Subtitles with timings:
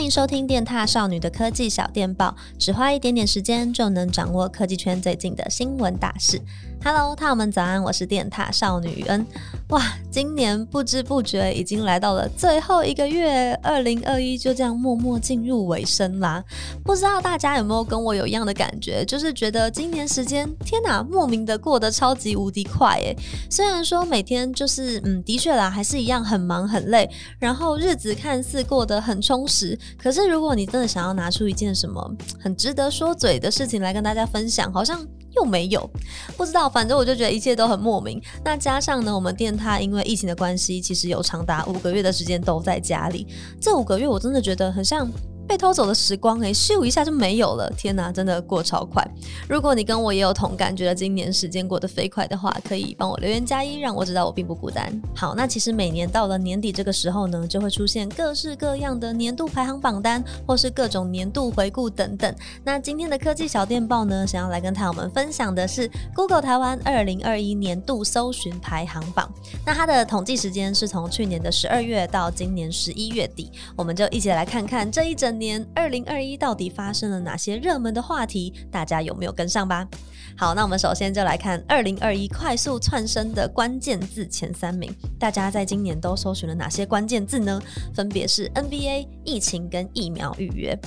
[0.00, 6.40] 欢迎收听电踏少女的科技小电报，只花一点点时间就能掌握科技圈最近的新闻大事。
[6.82, 9.26] Hello，獭友们早安，我是电踏少女恩。
[9.68, 16.42] 哇，今年不知不觉已经来到了最后一个月，二零二一就这样默默进入尾声啦。
[16.82, 23.14] 不知道大家有没有跟我有一样的感觉，就是觉得今年时间，天哪，莫名的过得超级无敌快诶。
[23.50, 35.06] 虽然说每天就是，嗯，的确啦，还是一样很忙很累，然后日子看似过得很充实，可是如果你真的想要拿出一件什么很值得说嘴的事情来跟大家分享，好像。
[35.36, 35.88] 又没有，
[36.36, 38.20] 不知道，反正我就觉得一切都很莫名。
[38.44, 43.24] 那加上呢，我们电台因为疫情的关系，其实有长达五个月的时间都在家里。
[43.60, 45.08] 这五个月我真的觉得很像。
[45.50, 47.68] 被偷走的时光，诶，咻一下就没有了。
[47.76, 49.04] 天哪，真的过超快。
[49.48, 54.88] 如果你跟我也有同感，觉得今年时间过得飞快的话，可以帮我留言加一，让我知道我并不孤单。
[55.12, 62.32] 好，那其实每年到了年底这个时候呢，就会出现各式各样的年度排行榜单，或是各种年度回顾等等。
[62.62, 69.28] 那今天的科技小电报呢，想要来跟獭友们分享的是 Google 台湾二零二一年度搜寻排行榜。
[69.66, 78.54] 那它的统计时间是从去年的十二月到今年十一月底，我们就一起来看看这一整年二零二一到底发生了哪些热门的话题？
[78.70, 79.88] 大家有没有跟上吧？
[80.36, 87.60] 好，那我们首先就来看二零二一快速窜升的关键字前三名，大家在今年都搜寻了哪些关键字呢？
[87.92, 90.78] 分别是 NBA、疫情跟疫苗预约。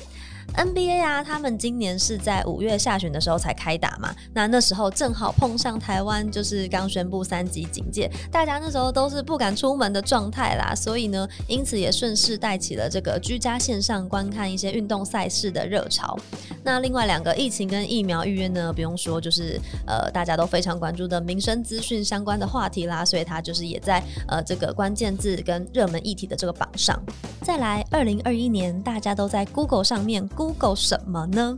[0.56, 16.18] NBA 啊，他们今年是在五月下旬的时候才开打嘛，那那时候正好碰上台湾就是刚宣布三级警戒，大家那时候都是不敢出门的状态啦，所以呢，因此也顺势带起了这个居家线上观看一些运动赛事的热潮。
[16.64, 27.02] 那另外两个疫情跟疫苗预约呢，不用说，就是呃大家都非常关注的民生资讯相关的话题啦，所以它就是也在呃这个关键字跟热门议题的这个榜上。
[27.42, 30.28] 再来，二零二一年大家都在 Google 上面。
[30.30, 31.58] Google 什么呢？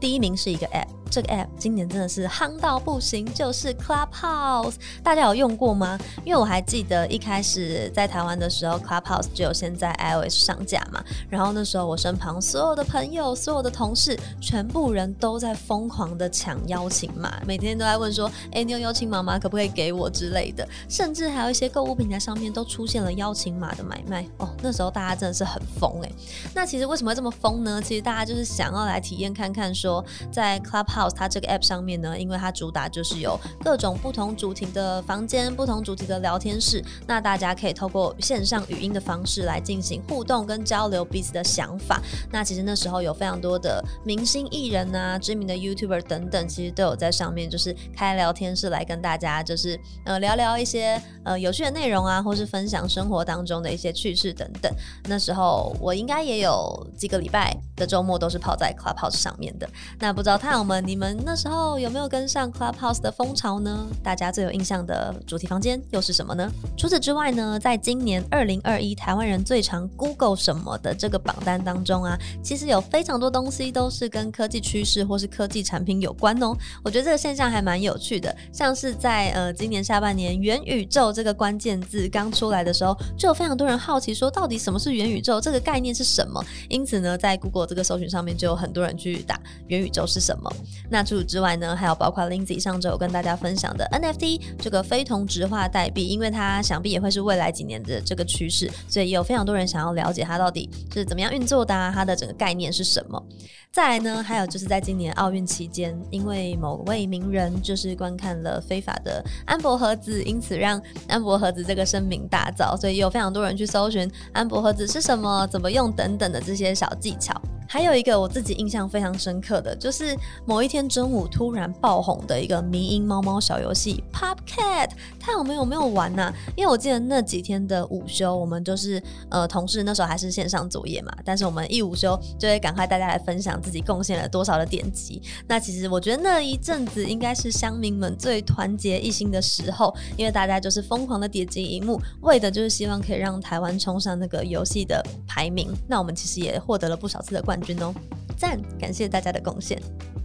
[0.00, 0.97] 第一名是一个 App。
[1.10, 5.98] 这个 app 今年真的是夯到不行，就是 Clubhouse，大家有用过吗？
[6.24, 19.38] 因为我还记得一开始在台湾的时候，Clubhouse 只有先在 iOS 上架嘛，然后那时候我身旁所有的朋友、所有的同事，全部人都在疯狂的抢邀请码，每天都在问说：“哎，你有邀请码吗？
[19.38, 24.48] 可不可以给我之类的？”甚至还有一些购物平台上面都出现了邀请码的买卖哦。
[24.62, 26.10] 那时候大家真的是很疯哎。
[26.54, 27.80] 那其实为什么会这么疯呢？
[27.82, 30.97] 其实大家就是想要来体验看看，说在 Clubhouse。
[31.10, 42.00] 它这个 app 上面呢，因为它主打就是有各种不同主题的房间、不同主题的聊天室，那大家可以透过线上语音的方式来进行互动跟交流彼此的想法。
[42.32, 54.72] 那其实那时候有非常多的明星艺人啊、知名的 YouTuber 等等，其实都有在上面就是开聊天室来跟大家就是呃聊聊一些呃有趣的内容啊，或是分享生活当中的一些趣事等等。
[55.04, 59.68] 那时候我应该也有几个礼拜的周末都是泡在 Clubhouse 上面的。
[59.98, 60.87] 那不知道獭友们。
[60.88, 63.86] 你们那时候有没有跟上 Clubhouse 的风潮呢？
[64.02, 66.50] 大家最有印象的主题房间又是什么呢？
[66.78, 76.56] 除此之外呢，在今年二零二一台湾人最常 Google 什么的这个榜单当中啊，其实有非常多东西都是跟科技趋势或是科技产品有关哦。
[76.82, 85.38] 我觉得这个现象还蛮有趣的，像是在呃今年下半年元宇宙这个关键字刚出来的时候，就有非常多人好奇说，到底什么是元宇宙？
[85.38, 86.42] 这个概念是什么？
[86.70, 90.50] 因此呢，在 Google 这个搜寻上面就有很多人去打元宇宙是什么。
[90.90, 103.22] 那除此之外呢，还有包括 Lindsay 上周有跟大家分享的 NFT 这个非同质化代币，因为它想必也会是未来几年的这个趋势，所以也有非常多人想要了解它到底是怎么样运作的，它的整个概念是什么。
[103.70, 117.38] 再来呢，还有就是在今年奥运期间，因为某位名人就是观看了非法的安博盒子，因此让安博盒子这个声名大噪，所以也有非常多人去搜寻安博盒子是什么、怎么用等等的这些小技巧。
[117.68, 124.90] 还有一个我自己印象非常深刻的就是某一天中午突然爆红的一个迷因猫猫小游戏 Pop Cat，
[125.20, 135.20] 它有没有没有玩呢、因为我记得那几天的午休，我们就是呃同事那时候还是线上作业嘛，但是我们一午休就会赶快大家来分享自己贡献了多少的点击。
[135.46, 145.70] 那其实我觉得那一阵子应该是乡民们最团结一心的时候，因为大家就是疯狂的点击荧幕，为的就是希望可以让台湾冲上那个游戏的排名。
[145.86, 147.76] 那我们其实也获得了不少次的冠军。
[147.76, 147.94] 军哦，
[148.38, 149.78] 赞，感谢大家的贡献。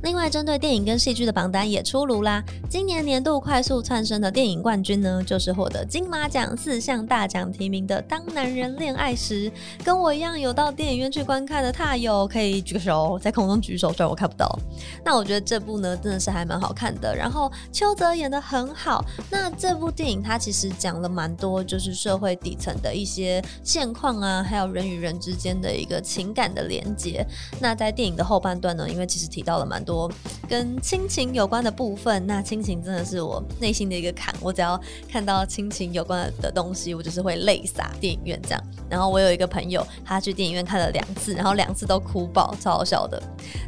[0.04, 2.44] 另外，针对电影跟戏剧的榜单也出炉啦。
[2.70, 9.50] 今年年度快速窜升的电影冠军呢，就是获得金马奖四项大奖提名的《当男人恋爱时》。
[9.82, 14.60] 跟我一样有到电影院去观看的踏友，可以举个手，在空中举手，虽然我看不到。
[15.06, 17.16] 那我觉得这部呢，真的是还蛮好看的。
[17.16, 19.06] 然后邱泽演得很好。
[19.32, 27.26] 那这部电影它其实讲了蛮多，就是社会底层的一些现况啊，还有人与人之间的一个情感的连接。
[27.62, 30.12] 那在电影的后半段呢，因为其实提到了蛮多。
[30.48, 34.34] 跟亲情有关的部分，那亲情真的是我内心的一个坎。
[34.42, 34.80] 我只要
[35.10, 38.64] 看到亲情有关的东西，我就是会泪洒电影院这样。
[38.90, 43.22] 然后我有一个朋友，他去电影院看了两次，然后两次都哭爆，超好笑的。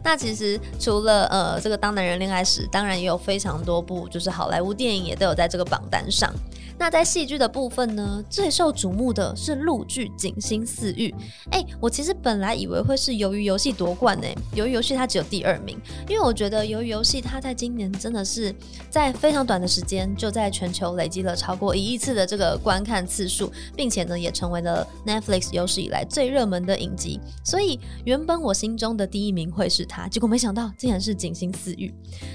[0.04, 6.32] 那其实除了呃这个《当男人恋爱时》，当然也有非常多部就是好莱坞电影也都有在这个榜单上。
[6.78, 11.10] 那在戏剧的部分呢，最受瞩目的是陆剧《锦心似玉》。
[11.52, 14.28] 哎，我其实本来以为会是《鱿鱼游戏》夺冠呢，
[14.60, 15.80] 《鱿鱼游戏》它只有第二名，
[16.10, 18.54] 因为我觉得《鱿鱼游戏》它在今年真的是
[18.90, 27.22] 在非常短的时间就在全球累积了超过一亿次的这个观看次数，并且呢也成为了 Netflix 有史以来最热门的影集。
[27.44, 31.88] 所以原本我心中的第一名会是它，结果没想到竟然是《锦心似玉》。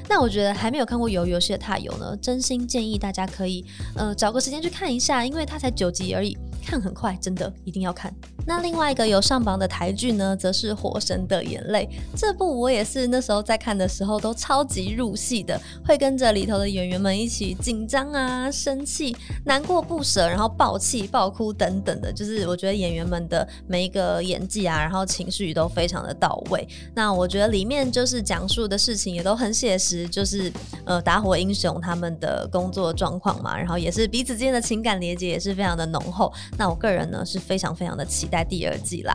[0.08, 3.62] 那我觉得还没有看过《鱿鱼游戏》的踏友呢，真心建议大家可以
[3.94, 4.30] 呃找。
[4.31, 8.14] 找个时间去看一下，因为它才九集而已，看很快，真的一定要看。
[8.46, 11.88] 那另外一个有上榜的台剧呢，则是《火神的眼泪》。
[12.18, 19.14] 这部我也是那时候在看的时候都超级入戏的，会跟着里头的演员们一起紧张啊、生气、
[19.44, 22.12] 难过不舍，然后爆气、爆哭等等的。
[22.12, 26.66] 就是我觉得演员们的每一个演技啊，然后情绪都非常的到位。
[26.94, 30.50] 那我觉得里面就是讲述的事情也都很写实，就是
[30.84, 36.32] 呃打火英雄他们的工作状况嘛，然后也是彼此之间的情感连接也是非常的浓厚。
[36.58, 39.14] 那我个人呢是非常非常的期待第二季啦。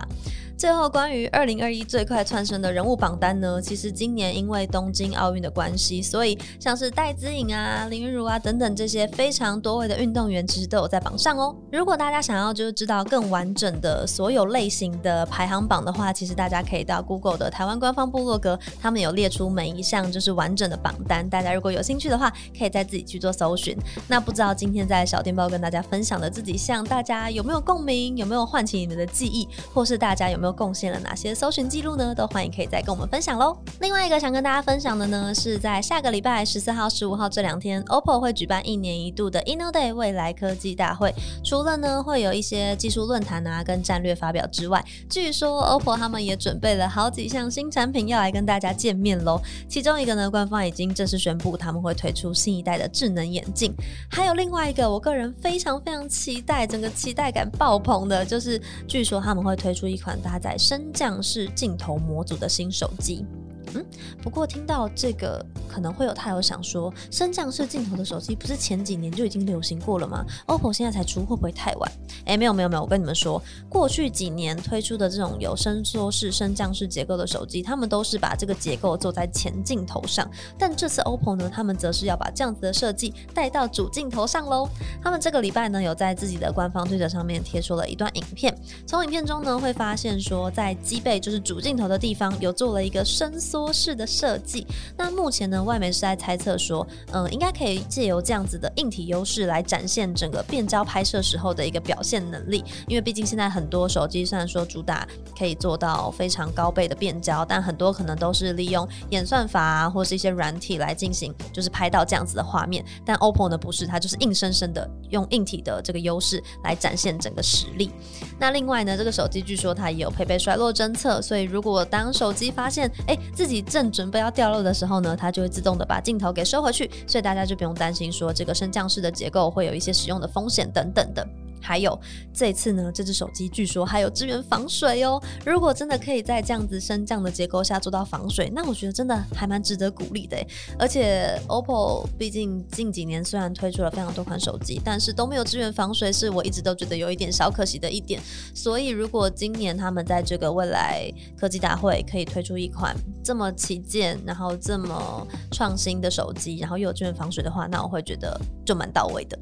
[0.57, 11.53] 最后，关于二零二一最快窜升的人物榜单呢，其实今年因为东京奥运的关系，所以像是戴资颖啊、林昀儒啊等等这些非常多位的运动员，其实都有在榜上哦。
[11.73, 21.29] 如果大家想要就是知道更完整的所有类型的排行榜的话，其实大家可以到 Google 的台湾官方部落格，他们有列出每一项就是完整的榜单。
[21.29, 23.77] 大家如果有兴趣的话，可以再自己去做搜寻。
[24.07, 28.15] 那不知道今天在小电报跟大家分享的这几项，大家有没有共鸣？
[28.15, 29.45] 有没有唤起你们的记忆？
[29.73, 30.44] 或是大家有没有？
[30.45, 32.13] 都贡献了哪些搜寻记录呢？
[32.13, 33.57] 都欢迎可以再跟我们分享喽。
[33.79, 41.11] 另外一个想跟大家分享的呢，是在下个礼拜十四号、十五号这两天，OPPO 会举办一年一度的 Innoday 未来科技大会。
[41.43, 49.41] 除了呢会有一些技术论坛啊跟战略发表之外，据说 OPPO 他们也准备了好几项新产品要来跟大家见面喽。
[49.67, 53.73] 其中一个呢，官方已经正式宣布他们会推出新一代的智能眼镜。
[54.11, 63.25] 还有另外一个，我个人非常非常期待，整个期待感爆棚的，就是据说他们会推出一款大搭载升降式镜头模组的新手机。
[63.75, 63.85] 嗯，
[64.21, 71.91] 不过听到这个，可能会有他有想说，升降式镜头的手机不是前几年就已经流行过了吗？OPPO 现在才出，会不会太晚？
[72.25, 84.69] 哎，没有没有没有，我跟你们说，过去几年推出的这种有伸缩式、升降式结构的手机，他们都是把这个结构做在前镜头上，但这次 OPPO 呢，他们则是要把这样子的设计带到主镜头上喽。
[85.03, 88.57] 他们这个礼拜呢，有在自己的官方推特上面贴出了一段影片，
[88.87, 93.64] 从影片中呢，会发现说，在机背就是主镜头的地方，有做了一个伸缩。
[93.65, 94.63] 多式的设计，
[94.95, 102.63] 那目前呢，外媒是在猜测说，嗯、应该可以借由这样子的硬体优势来展现整个变焦拍摄时候的一个表现能力。
[102.87, 112.85] 因为毕竟现在很多手机虽然说主打可以做到非常高倍的变焦，但很多可能都是利用演算法啊，或是一些软体来进行，就是拍到这样子的画面。
[113.03, 117.89] 但 OPPO 呢不是，它就是硬生生的用硬体的这个优势来展现整个实力。
[118.37, 131.27] 那另外呢，这个手机据说它也有配备摔落侦测，所以如果当手机发现哎、欸、自正准备要掉落的时候呢，它就会自动的把镜头给收回去，所以大家就不用担心说这个升降式的结构会有一些使用的风险等等的。
[131.61, 131.99] 还有
[132.33, 135.21] 这次呢，这只手机据说还有支援防水哦。
[135.45, 140.37] 如果真的可以在这样子升降的结构下做到防水，那我觉得真的还蛮值得鼓励的。
[140.77, 148.21] 而且 OPPO 毕竟近几年虽然推出了非常多款手机，但是都没有支援防水，是我一直都觉得有一点小可惜的一点。
[148.53, 159.37] 所以如果今年他们在这个未来科技大会可以推出一款这么旗舰，然后这么创新的手机，然后又有支援防水的话，那我会觉得就蛮到位的。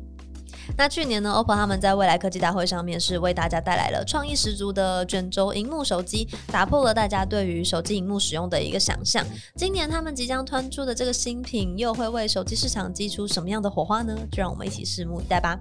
[0.77, 9.25] 那去年呢，OPPO 他们在未来科技大会上面是为大家带来了创意十足的卷轴荧幕手机，打破了大家对于手机荧幕使用的一个想象。
[9.55, 14.15] 今年他们即将推出的这个新品，又会为手机市场激出什么样的火花呢？
[14.31, 15.59] 就让我们一起拭目以待吧。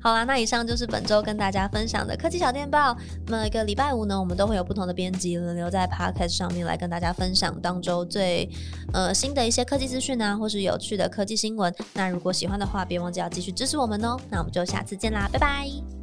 [0.00, 2.96] 好啦，那以上就是本周跟大家分享的科技小电报。
[3.26, 8.48] 每个礼拜五呢，我们都会有不同的编辑轮流在 Podcast 上面来跟大家分享当周最
[8.92, 11.74] 呃新的一些科技资讯啊，或是有趣的科技新闻。
[11.94, 14.16] 那如果喜欢的话，别忘记要继续支持我们哦。
[14.30, 15.97] 那我们就下次见啦，拜拜。